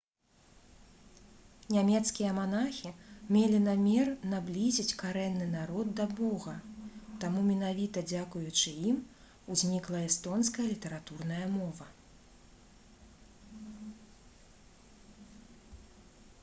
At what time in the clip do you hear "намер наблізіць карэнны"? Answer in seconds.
3.65-5.47